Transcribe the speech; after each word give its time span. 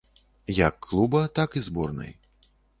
Як 0.67 0.79
клуба, 0.79 1.21
так 1.27 1.55
і 1.57 1.61
зборнай. 1.69 2.17